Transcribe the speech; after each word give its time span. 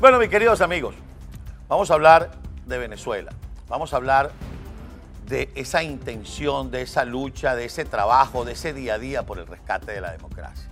Bueno, 0.00 0.18
mis 0.18 0.28
queridos 0.28 0.60
amigos, 0.60 0.96
vamos 1.68 1.88
a 1.88 1.94
hablar 1.94 2.32
de 2.66 2.78
Venezuela. 2.78 3.32
Vamos 3.68 3.94
a 3.94 3.96
hablar 3.96 4.32
de 5.28 5.48
esa 5.54 5.84
intención, 5.84 6.72
de 6.72 6.82
esa 6.82 7.04
lucha, 7.04 7.54
de 7.54 7.64
ese 7.64 7.84
trabajo, 7.84 8.44
de 8.44 8.52
ese 8.52 8.72
día 8.72 8.94
a 8.94 8.98
día 8.98 9.22
por 9.22 9.38
el 9.38 9.46
rescate 9.46 9.92
de 9.92 10.00
la 10.00 10.10
democracia. 10.10 10.68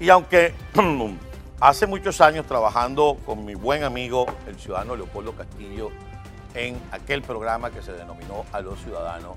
Y 0.00 0.10
aunque 0.10 0.52
hace 1.60 1.86
muchos 1.86 2.20
años 2.20 2.44
trabajando 2.44 3.18
con 3.24 3.44
mi 3.44 3.54
buen 3.54 3.84
amigo, 3.84 4.26
el 4.48 4.58
ciudadano 4.58 4.96
Leopoldo 4.96 5.32
Castillo, 5.32 5.90
en 6.54 6.76
aquel 6.90 7.22
programa 7.22 7.70
que 7.70 7.82
se 7.82 7.92
denominó 7.92 8.44
A 8.52 8.60
los 8.60 8.80
Ciudadanos, 8.80 9.36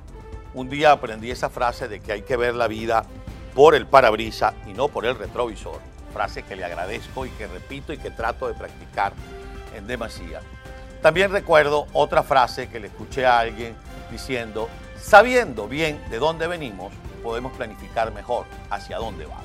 un 0.55 0.69
día 0.69 0.91
aprendí 0.91 1.29
esa 1.29 1.51
frase 1.51 1.87
de 1.87 1.99
que 1.99 2.13
hay 2.13 2.21
que 2.23 2.35
ver 2.35 2.55
la 2.55 2.67
vida 2.67 3.05
por 3.53 3.75
el 3.75 3.85
parabrisa 3.85 4.55
y 4.65 4.73
no 4.73 4.87
por 4.87 5.05
el 5.05 5.15
retrovisor. 5.15 5.92
Frase 6.13 6.43
que 6.43 6.55
le 6.55 6.63
agradezco 6.63 7.25
y 7.25 7.29
que 7.31 7.47
repito 7.47 7.91
y 7.91 7.97
que 7.97 8.11
trato 8.11 8.47
de 8.47 8.53
practicar 8.53 9.13
en 9.75 9.87
demasía. 9.87 10.41
También 11.01 11.31
recuerdo 11.31 11.87
otra 11.91 12.23
frase 12.23 12.69
que 12.69 12.79
le 12.79 12.87
escuché 12.87 13.25
a 13.25 13.39
alguien 13.39 13.75
diciendo, 14.11 14.69
sabiendo 15.01 15.67
bien 15.67 15.99
de 16.09 16.19
dónde 16.19 16.47
venimos, 16.47 16.93
podemos 17.23 17.51
planificar 17.53 18.13
mejor 18.13 18.45
hacia 18.69 18.97
dónde 18.97 19.25
vamos. 19.25 19.43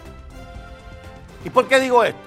¿Y 1.45 1.51
por 1.51 1.67
qué 1.67 1.81
digo 1.81 2.05
esto? 2.05 2.21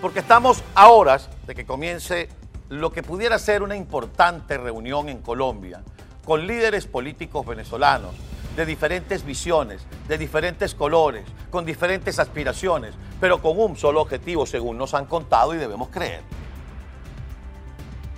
Porque 0.00 0.20
estamos 0.20 0.62
a 0.74 0.88
horas 0.88 1.28
de 1.46 1.54
que 1.54 1.66
comience 1.66 2.28
lo 2.68 2.92
que 2.92 3.02
pudiera 3.02 3.38
ser 3.38 3.62
una 3.62 3.76
importante 3.76 4.56
reunión 4.58 5.08
en 5.08 5.20
Colombia 5.20 5.82
con 6.24 6.46
líderes 6.46 6.86
políticos 6.86 7.46
venezolanos 7.46 8.14
de 8.56 8.64
diferentes 8.64 9.24
visiones, 9.24 9.82
de 10.08 10.16
diferentes 10.16 10.74
colores, 10.74 11.24
con 11.50 11.66
diferentes 11.66 12.18
aspiraciones, 12.18 12.94
pero 13.20 13.42
con 13.42 13.60
un 13.60 13.76
solo 13.76 14.00
objetivo, 14.00 14.46
según 14.46 14.78
nos 14.78 14.94
han 14.94 15.04
contado 15.04 15.54
y 15.54 15.58
debemos 15.58 15.90
creer. 15.90 16.22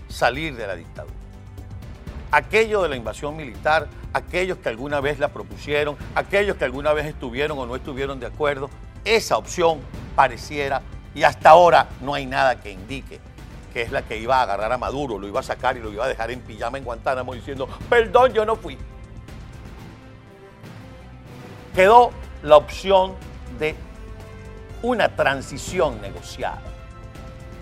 Salir 0.09 0.57
de 0.57 0.67
la 0.67 0.77
dictadura. 0.77 1.15
Aquello 2.31 2.83
de 2.83 2.89
la 2.89 2.97
invasión 2.97 3.37
militar, 3.37 3.89
aquellos 4.13 4.59
que 4.59 4.69
alguna 4.69 5.01
vez 5.01 5.19
la 5.19 5.29
propusieron, 5.29 5.97
aquellos 6.15 6.57
que 6.57 6.65
alguna 6.65 6.93
vez 6.93 7.07
estuvieron 7.07 7.59
o 7.59 7.67
no 7.67 7.75
estuvieron 7.75 8.21
de 8.21 8.27
acuerdo, 8.27 8.71
esa 9.05 9.39
opción 9.39 9.81
pareciera, 10.15 10.83
y 11.15 11.25
hasta 11.25 11.51
ahora 11.51 11.89
no 12.01 12.15
hay 12.15 12.27
nada 12.27 12.61
que 12.61 12.71
indique 12.71 13.21
que 13.73 13.83
es 13.83 13.91
la 13.91 14.03
que 14.03 14.17
iba 14.17 14.39
a 14.39 14.43
agarrar 14.43 14.73
a 14.73 14.79
Maduro, 14.79 15.19
lo 15.19 15.27
iba 15.27 15.41
a 15.41 15.43
sacar 15.43 15.77
y 15.77 15.81
lo 15.81 15.93
iba 15.93 16.05
a 16.05 16.09
dejar 16.09 16.31
en 16.31 16.41
pijama 16.41 16.79
en 16.79 16.85
Guantánamo 16.85 17.35
diciendo, 17.35 17.69
perdón, 17.89 18.33
yo 18.33 18.45
no 18.45 18.57
fui. 18.57 18.79
Quedó 21.75 22.11
la 22.43 22.57
opción 22.57 23.15
de 23.59 23.75
una 24.83 25.15
transición 25.15 26.01
negociada. 26.01 26.63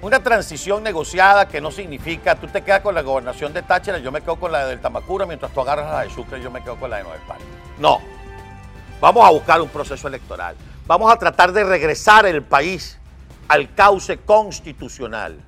Una 0.03 0.23
transición 0.23 0.83
negociada 0.83 1.49
que 1.49 1.61
no 1.61 1.71
significa 1.71 2.35
tú 2.35 2.47
te 2.49 2.63
quedas 2.63 2.81
con 2.81 2.95
la 2.95 3.03
gobernación 3.03 3.53
de 3.53 3.63
Táchira, 3.63 3.99
yo 3.99 4.13
me 4.13 4.21
quedo 4.21 4.37
con 4.37 4.53
la 4.53 4.67
del 4.67 4.81
Tamacura, 4.81 5.25
mientras 5.27 5.53
tú 5.53 5.61
agarras 5.61 5.91
la 5.91 6.03
de 6.03 6.11
Sucre, 6.11 6.41
yo 6.43 6.51
me 6.51 6.63
quedo 6.63 6.77
con 6.77 6.91
la 6.91 6.99
de 6.99 7.05
Nueva 7.05 7.19
España. 7.19 7.45
No. 7.79 8.01
Vamos 9.01 9.27
a 9.27 9.31
buscar 9.31 9.61
un 9.61 9.69
proceso 9.69 10.07
electoral. 10.09 10.55
Vamos 10.87 11.13
a 11.13 11.17
tratar 11.17 11.53
de 11.53 11.65
regresar 11.65 12.27
el 12.27 12.43
país 12.43 12.99
al 13.49 13.75
cauce 13.75 14.19
constitucional 14.19 15.41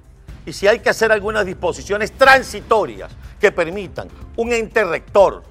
y 0.48 0.52
si 0.54 0.66
hay 0.66 0.78
que 0.78 0.88
hacer 0.88 1.12
algunas 1.12 1.44
disposiciones 1.44 2.12
transitorias 2.12 3.12
que 3.38 3.52
permitan 3.52 4.08
un 4.36 4.50
ente 4.50 4.82
rector 4.82 5.42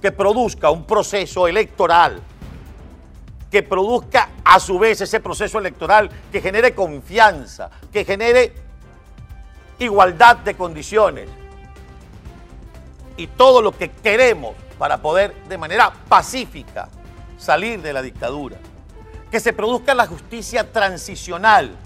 que 0.00 0.12
produzca 0.12 0.70
un 0.70 0.84
proceso 0.84 1.48
electoral, 1.48 2.20
que 3.50 3.62
produzca 3.62 4.30
a 4.44 4.60
su 4.60 4.78
vez 4.78 5.00
ese 5.00 5.20
proceso 5.20 5.58
electoral 5.58 6.10
que 6.30 6.40
genere 6.40 6.74
confianza, 6.74 7.70
que 7.92 8.04
genere 8.04 8.52
igualdad 9.78 10.38
de 10.38 10.54
condiciones 10.54 11.28
y 13.16 13.26
todo 13.26 13.62
lo 13.62 13.72
que 13.72 13.90
queremos 13.90 14.54
para 14.78 14.98
poder 14.98 15.34
de 15.48 15.58
manera 15.58 15.92
pacífica 16.08 16.88
salir 17.36 17.80
de 17.80 17.92
la 17.92 18.02
dictadura, 18.02 18.56
que 19.30 19.40
se 19.40 19.52
produzca 19.52 19.94
la 19.94 20.06
justicia 20.06 20.70
transicional, 20.72 21.76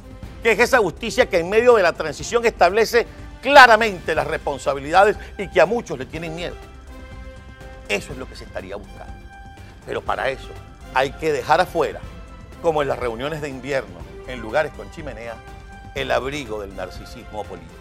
que 0.42 0.52
es 0.52 0.58
esa 0.58 0.78
justicia 0.78 1.28
que 1.28 1.38
en 1.38 1.48
medio 1.48 1.74
de 1.74 1.82
la 1.82 1.92
transición 1.92 2.44
establece 2.44 3.06
claramente 3.40 4.14
las 4.14 4.26
responsabilidades 4.26 5.16
y 5.38 5.48
que 5.48 5.60
a 5.60 5.66
muchos 5.66 5.98
le 5.98 6.06
tienen 6.06 6.34
miedo. 6.34 6.71
Eso 7.92 8.12
es 8.12 8.18
lo 8.18 8.26
que 8.26 8.36
se 8.36 8.44
estaría 8.44 8.76
buscando. 8.76 9.12
Pero 9.84 10.00
para 10.00 10.30
eso 10.30 10.48
hay 10.94 11.12
que 11.12 11.30
dejar 11.30 11.60
afuera, 11.60 12.00
como 12.62 12.80
en 12.80 12.88
las 12.88 12.98
reuniones 12.98 13.42
de 13.42 13.50
invierno, 13.50 13.98
en 14.26 14.40
lugares 14.40 14.72
con 14.72 14.90
chimenea, 14.90 15.34
el 15.94 16.10
abrigo 16.10 16.60
del 16.62 16.74
narcisismo 16.74 17.44
político. 17.44 17.74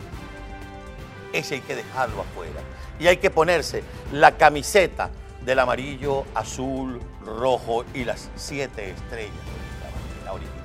Ese 1.31 1.55
hay 1.55 1.61
que 1.61 1.75
dejarlo 1.75 2.21
afuera. 2.21 2.59
Y 2.99 3.07
hay 3.07 3.17
que 3.17 3.29
ponerse 3.29 3.83
la 4.11 4.35
camiseta 4.35 5.09
del 5.45 5.59
amarillo, 5.59 6.25
azul, 6.35 7.01
rojo 7.25 7.85
y 7.93 8.03
las 8.03 8.29
siete 8.35 8.91
estrellas 8.91 9.31
la 10.25 10.33
original 10.33 10.61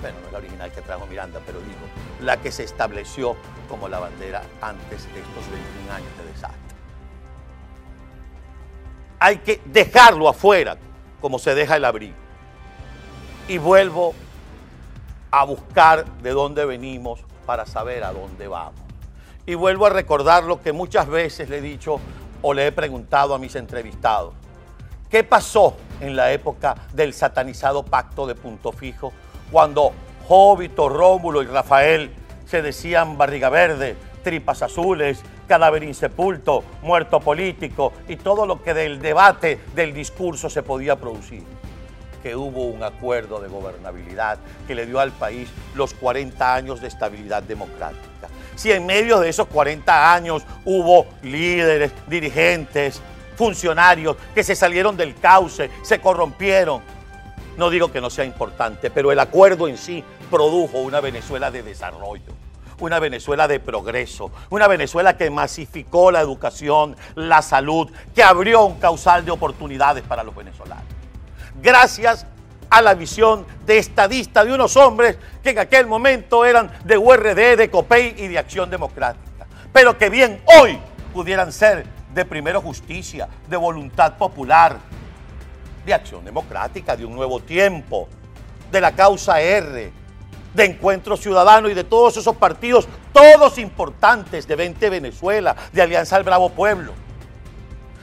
bueno, 0.00 0.20
no 0.20 0.26
es 0.26 0.32
la 0.32 0.38
original 0.38 0.72
que 0.72 0.82
trajo 0.82 1.06
Miranda, 1.06 1.40
pero 1.44 1.58
digo, 1.58 1.80
la 2.20 2.40
que 2.40 2.52
se 2.52 2.62
estableció 2.62 3.36
como 3.68 3.88
la 3.88 3.98
bandera 3.98 4.42
antes 4.60 5.04
de 5.12 5.20
estos 5.20 5.50
21 5.50 5.92
años 5.92 6.18
de 6.18 6.32
desastre. 6.32 6.67
Hay 9.18 9.38
que 9.38 9.60
dejarlo 9.64 10.28
afuera, 10.28 10.76
como 11.20 11.38
se 11.38 11.54
deja 11.54 11.76
el 11.76 11.84
abrigo. 11.84 12.16
Y 13.48 13.58
vuelvo 13.58 14.14
a 15.30 15.44
buscar 15.44 16.04
de 16.22 16.30
dónde 16.30 16.64
venimos 16.64 17.20
para 17.46 17.66
saber 17.66 18.04
a 18.04 18.12
dónde 18.12 18.48
vamos. 18.48 18.80
Y 19.46 19.54
vuelvo 19.54 19.86
a 19.86 19.90
recordar 19.90 20.44
lo 20.44 20.60
que 20.60 20.72
muchas 20.72 21.08
veces 21.08 21.48
le 21.48 21.58
he 21.58 21.62
dicho 21.62 22.00
o 22.42 22.54
le 22.54 22.66
he 22.66 22.72
preguntado 22.72 23.34
a 23.34 23.38
mis 23.38 23.56
entrevistados. 23.56 24.34
¿Qué 25.10 25.24
pasó 25.24 25.76
en 26.00 26.16
la 26.16 26.32
época 26.32 26.74
del 26.92 27.14
satanizado 27.14 27.82
pacto 27.82 28.26
de 28.26 28.34
punto 28.34 28.72
fijo 28.72 29.12
cuando 29.50 29.92
Jóbito, 30.26 30.90
Rómulo 30.90 31.42
y 31.42 31.46
Rafael 31.46 32.10
se 32.44 32.60
decían 32.60 33.16
barriga 33.16 33.48
verde, 33.48 33.96
tripas 34.22 34.62
azules, 34.62 35.22
cadáver 35.48 35.82
insepulto, 35.82 36.62
muerto 36.82 37.18
político 37.18 37.92
y 38.06 38.16
todo 38.16 38.46
lo 38.46 38.62
que 38.62 38.74
del 38.74 39.00
debate, 39.00 39.58
del 39.74 39.92
discurso 39.92 40.48
se 40.48 40.62
podía 40.62 40.94
producir. 40.94 41.42
Que 42.22 42.36
hubo 42.36 42.66
un 42.66 42.82
acuerdo 42.82 43.40
de 43.40 43.48
gobernabilidad 43.48 44.38
que 44.66 44.74
le 44.74 44.86
dio 44.86 45.00
al 45.00 45.12
país 45.12 45.48
los 45.74 45.94
40 45.94 46.54
años 46.54 46.80
de 46.80 46.88
estabilidad 46.88 47.42
democrática. 47.42 48.28
Si 48.54 48.70
en 48.70 48.86
medio 48.86 49.20
de 49.20 49.28
esos 49.28 49.46
40 49.46 50.14
años 50.14 50.44
hubo 50.64 51.06
líderes, 51.22 51.92
dirigentes, 52.08 53.00
funcionarios 53.36 54.16
que 54.34 54.42
se 54.42 54.56
salieron 54.56 54.96
del 54.96 55.14
cauce, 55.14 55.70
se 55.82 56.00
corrompieron, 56.00 56.82
no 57.56 57.70
digo 57.70 57.90
que 57.90 58.00
no 58.00 58.10
sea 58.10 58.24
importante, 58.24 58.90
pero 58.90 59.12
el 59.12 59.18
acuerdo 59.20 59.68
en 59.68 59.78
sí 59.78 60.02
produjo 60.28 60.78
una 60.78 61.00
Venezuela 61.00 61.50
de 61.50 61.62
desarrollo, 61.62 62.32
una 62.80 62.98
Venezuela 62.98 63.48
de 63.48 63.60
progreso, 63.60 64.30
una 64.50 64.68
Venezuela 64.68 65.16
que 65.16 65.30
masificó 65.30 66.10
la 66.10 66.20
educación, 66.20 66.96
la 67.14 67.42
salud, 67.42 67.90
que 68.14 68.22
abrió 68.22 68.64
un 68.64 68.78
causal 68.78 69.24
de 69.24 69.30
oportunidades 69.30 70.04
para 70.04 70.22
los 70.22 70.34
venezolanos. 70.34 70.84
Gracias 71.60 72.26
a 72.70 72.82
la 72.82 72.94
visión 72.94 73.46
de 73.66 73.78
estadista 73.78 74.44
de 74.44 74.52
unos 74.52 74.76
hombres 74.76 75.18
que 75.42 75.50
en 75.50 75.58
aquel 75.58 75.86
momento 75.86 76.44
eran 76.44 76.70
de 76.84 76.98
URD, 76.98 77.56
de 77.56 77.70
COPEI 77.70 78.14
y 78.18 78.28
de 78.28 78.38
Acción 78.38 78.70
Democrática, 78.70 79.46
pero 79.72 79.96
que 79.96 80.10
bien 80.10 80.40
hoy 80.60 80.78
pudieran 81.12 81.52
ser 81.52 81.86
de 82.14 82.24
primero 82.24 82.60
justicia, 82.60 83.28
de 83.48 83.56
voluntad 83.56 84.16
popular, 84.16 84.78
de 85.84 85.94
Acción 85.94 86.24
Democrática, 86.24 86.96
de 86.96 87.04
un 87.04 87.14
nuevo 87.14 87.40
tiempo, 87.40 88.08
de 88.70 88.80
la 88.80 88.92
causa 88.92 89.40
R, 89.40 89.90
de 90.58 90.64
Encuentro 90.64 91.16
Ciudadano 91.16 91.68
y 91.68 91.74
de 91.74 91.84
todos 91.84 92.16
esos 92.16 92.36
partidos, 92.36 92.88
todos 93.12 93.58
importantes 93.58 94.48
de 94.48 94.56
20 94.56 94.90
Venezuela, 94.90 95.54
de 95.72 95.82
Alianza 95.82 96.16
al 96.16 96.24
Bravo 96.24 96.50
Pueblo. 96.50 96.92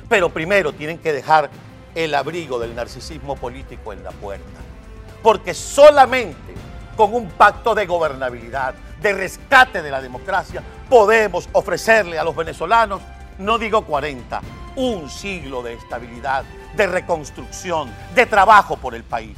Pero 0.08 0.30
primero 0.30 0.72
tienen 0.72 0.98
que 0.98 1.12
dejar 1.12 1.50
el 1.94 2.16
abrigo 2.16 2.58
del 2.58 2.74
narcisismo 2.74 3.36
político 3.36 3.92
en 3.92 4.06
la 4.06 4.12
puerta. 4.12 4.46
Porque 5.22 5.54
solamente 5.54 6.54
con 6.96 7.14
un 7.14 7.28
pacto 7.28 7.76
de 7.76 7.86
gobernabilidad, 7.86 8.74
de 9.02 9.12
rescate 9.12 9.82
de 9.82 9.92
la 9.92 10.02
democracia, 10.02 10.64
podemos 10.90 11.50
ofrecerle 11.52 12.18
a 12.18 12.24
los 12.24 12.38
venezolanos, 12.38 13.02
no 13.38 13.58
digo 13.58 13.84
40, 13.84 14.40
un 14.78 15.10
siglo 15.10 15.62
de 15.62 15.74
estabilidad, 15.74 16.46
de 16.74 16.88
reconstrucción, 16.88 17.92
de 18.16 18.26
trabajo 18.26 18.78
por 18.78 18.96
el 18.96 19.04
país. 19.04 19.38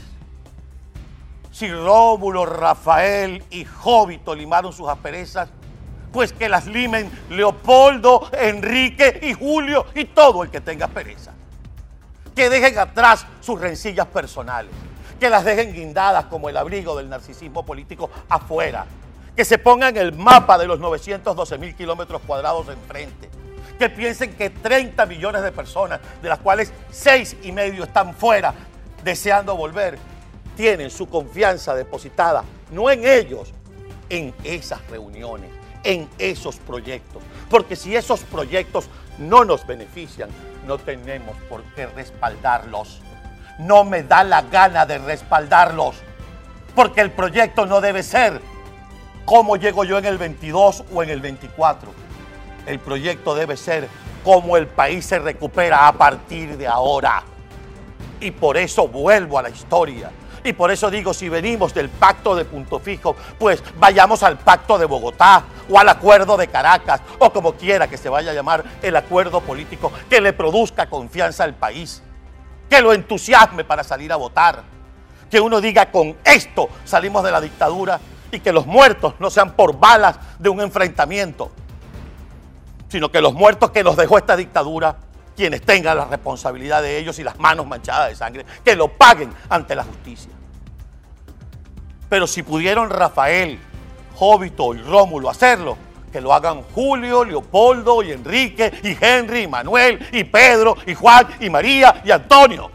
Si 1.58 1.68
Rómulo, 1.72 2.46
Rafael 2.46 3.44
y 3.50 3.66
Jóbito 3.66 4.36
limaron 4.36 4.72
sus 4.72 4.88
asperezas, 4.88 5.50
pues 6.14 6.32
que 6.32 6.50
las 6.50 6.68
limen 6.68 7.10
Leopoldo, 7.32 8.30
Enrique 8.32 9.22
y 9.24 9.34
Julio 9.34 9.88
y 9.96 10.06
todo 10.06 10.44
el 10.44 10.52
que 10.52 10.62
tenga 10.62 10.88
pereza. 10.88 11.34
Que 12.36 12.52
dejen 12.52 12.78
atrás 12.78 13.26
sus 13.42 13.60
rencillas 13.60 14.06
personales. 14.06 14.70
que 15.20 15.32
las 15.32 15.44
dejen 15.44 15.74
guindadas 15.74 16.26
como 16.26 16.48
el 16.48 16.58
abrigo 16.58 16.96
del 16.96 17.10
narcisismo 17.10 17.66
político 17.66 18.12
afuera, 18.30 18.86
que 19.36 19.44
se 19.44 19.58
pongan 19.58 19.98
el 19.98 20.14
mapa 20.14 20.60
de 20.60 20.68
los 20.68 20.80
912 20.80 21.58
mil 21.58 21.74
kilómetros 21.74 22.22
cuadrados 22.28 22.70
enfrente, 22.70 23.32
que 23.80 23.90
piensen 23.90 24.36
que 24.36 24.52
30 24.52 25.08
millones 25.08 25.42
de 25.42 25.52
personas, 25.52 26.02
de 26.22 26.30
las 26.30 26.38
cuales 26.38 26.72
6 26.92 27.38
y 27.42 27.52
medio 27.52 27.86
están 27.86 28.14
fuera, 28.14 28.54
deseando 29.04 29.58
volver, 29.58 29.98
tienen 30.58 30.90
su 30.90 31.08
confianza 31.08 31.76
depositada, 31.76 32.44
no 32.72 32.90
en 32.90 33.08
ellos, 33.08 33.54
en 34.10 34.34
esas 34.44 34.86
reuniones, 34.90 35.52
en 35.84 36.10
esos 36.18 36.58
proyectos. 36.58 37.22
Porque 37.50 37.76
si 37.76 37.96
esos 37.96 38.22
proyectos 38.22 38.90
no 39.20 39.46
nos 39.46 39.66
benefician, 39.66 40.30
no 40.66 40.80
tenemos 40.80 41.38
por 41.48 41.64
qué 41.76 41.86
respaldarlos. 41.86 43.02
No 43.60 43.84
me 43.86 44.04
da 44.04 44.24
la 44.24 44.42
gana 44.42 44.86
de 44.86 44.98
respaldarlos. 44.98 45.96
Porque 46.76 47.02
el 47.02 47.12
proyecto 47.12 47.66
no 47.66 47.80
debe 47.80 48.04
ser 48.04 48.42
cómo 49.26 49.58
llego 49.58 49.84
yo 49.84 50.00
en 50.00 50.06
el 50.06 50.18
22 50.18 50.84
o 50.94 51.04
en 51.04 51.10
el 51.10 51.22
24. 51.22 51.90
El 52.66 52.80
proyecto 52.80 53.36
debe 53.36 53.56
ser 53.58 53.88
cómo 54.24 54.58
el 54.58 54.68
país 54.68 55.06
se 55.06 55.20
recupera 55.20 55.88
a 55.88 55.94
partir 55.94 56.58
de 56.58 56.68
ahora. 56.68 57.24
Y 58.20 58.32
por 58.32 58.58
eso 58.58 58.88
vuelvo 58.88 59.38
a 59.38 59.44
la 59.44 59.50
historia. 59.50 60.12
Y 60.44 60.54
por 60.54 60.72
eso 60.72 60.90
digo, 60.90 61.14
si 61.14 61.30
venimos 61.30 61.74
del 61.74 61.90
pacto 61.90 62.36
de 62.36 62.46
punto 62.46 62.80
fijo, 62.80 63.16
pues 63.38 63.64
vayamos 63.78 64.24
al 64.24 64.38
pacto 64.38 64.78
de 64.78 64.86
Bogotá 64.86 65.44
o 65.70 65.80
al 65.80 65.90
acuerdo 65.90 66.38
de 66.38 66.48
Caracas 66.48 67.02
o 67.20 67.32
como 67.32 67.54
quiera 67.54 67.88
que 67.88 67.98
se 67.98 68.10
vaya 68.10 68.32
a 68.32 68.34
llamar 68.34 68.64
el 68.82 68.96
acuerdo 68.96 69.42
político 69.42 69.92
que 70.10 70.22
le 70.22 70.34
produzca 70.34 70.90
confianza 70.90 71.44
al 71.44 71.56
país, 71.56 72.02
que 72.70 72.82
lo 72.82 72.94
entusiasme 72.94 73.64
para 73.64 73.84
salir 73.84 74.12
a 74.12 74.16
votar, 74.16 74.64
que 75.30 75.42
uno 75.42 75.60
diga 75.60 75.92
con 75.92 76.16
esto 76.24 76.70
salimos 76.86 77.24
de 77.24 77.32
la 77.32 77.42
dictadura 77.42 78.00
y 78.32 78.40
que 78.40 78.52
los 78.52 78.66
muertos 78.66 79.16
no 79.20 79.30
sean 79.30 79.54
por 79.54 79.78
balas 79.78 80.18
de 80.40 80.50
un 80.50 80.62
enfrentamiento, 80.62 81.52
sino 82.90 83.12
que 83.12 83.22
los 83.22 83.34
muertos 83.34 83.72
que 83.72 83.84
nos 83.84 83.96
dejó 83.98 84.18
esta 84.18 84.36
dictadura 84.36 84.98
quienes 85.38 85.62
tengan 85.62 85.96
la 85.96 86.06
responsabilidad 86.06 86.82
de 86.82 86.98
ellos 86.98 87.20
y 87.20 87.24
las 87.24 87.38
manos 87.40 87.68
manchadas 87.68 88.10
de 88.10 88.16
sangre, 88.16 88.46
que 88.66 88.76
lo 88.76 88.88
paguen 88.88 89.32
ante 89.48 89.76
la 89.76 89.84
justicia. 89.84 90.32
Pero 92.10 92.26
si 92.26 92.42
pudieron 92.42 92.90
Rafael, 92.90 93.60
Jóbito 94.16 94.74
y 94.74 94.80
Rómulo 94.82 95.30
hacerlo, 95.30 95.78
que 96.12 96.20
lo 96.20 96.34
hagan 96.34 96.64
Julio, 96.74 97.24
Leopoldo 97.24 98.02
y 98.02 98.14
Enrique 98.14 98.74
y 98.82 98.98
Henry 99.00 99.44
y 99.44 99.48
Manuel 99.48 100.08
y 100.12 100.24
Pedro 100.24 100.76
y 100.88 100.96
Juan 100.96 101.28
y 101.40 101.52
María 101.52 102.02
y 102.04 102.10
Antonio. 102.10 102.72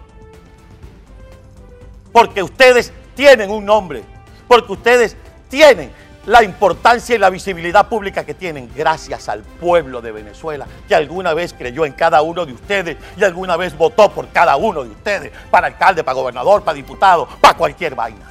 Porque 2.12 2.44
ustedes 2.44 2.92
tienen 3.16 3.50
un 3.50 3.64
nombre, 3.64 4.04
porque 4.46 4.72
ustedes 4.72 5.16
tienen 5.48 5.90
la 6.26 6.42
importancia 6.42 7.14
y 7.14 7.18
la 7.18 7.30
visibilidad 7.30 7.88
pública 7.88 8.24
que 8.24 8.34
tienen 8.34 8.70
gracias 8.74 9.28
al 9.28 9.42
pueblo 9.42 10.00
de 10.00 10.12
Venezuela, 10.12 10.66
que 10.86 10.94
alguna 10.94 11.34
vez 11.34 11.52
creyó 11.52 11.84
en 11.84 11.92
cada 11.92 12.22
uno 12.22 12.46
de 12.46 12.52
ustedes 12.52 12.96
y 13.16 13.24
alguna 13.24 13.56
vez 13.56 13.76
votó 13.76 14.10
por 14.10 14.28
cada 14.28 14.56
uno 14.56 14.84
de 14.84 14.90
ustedes, 14.90 15.32
para 15.50 15.66
alcalde, 15.66 16.04
para 16.04 16.14
gobernador, 16.14 16.62
para 16.62 16.76
diputado, 16.76 17.26
para 17.40 17.56
cualquier 17.56 17.94
vaina. 17.94 18.28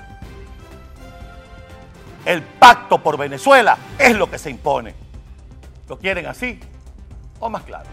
El 2.26 2.42
pacto 2.44 3.00
por 3.00 3.18
Venezuela 3.18 3.78
es 3.98 4.16
lo 4.16 4.30
que 4.30 4.38
se 4.38 4.50
impone. 4.50 4.94
¿Lo 5.90 5.98
quieren 5.98 6.28
así 6.28 6.60
o 7.40 7.50
más 7.50 7.64
claro? 7.64 7.90